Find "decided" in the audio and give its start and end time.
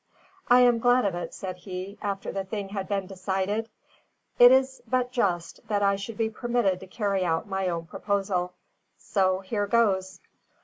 3.05-3.69